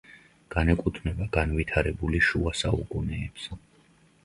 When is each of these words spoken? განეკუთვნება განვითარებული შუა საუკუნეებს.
განეკუთვნება 0.53 1.27
განვითარებული 1.35 2.23
შუა 2.31 2.55
საუკუნეებს. 2.65 3.49